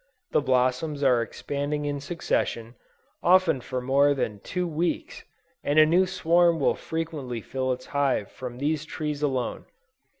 [0.31, 2.73] The blossoms are expanding in succession,
[3.21, 5.25] often for more than two weeks,
[5.63, 9.65] and a new swarm will frequently fill its hive from these trees alone.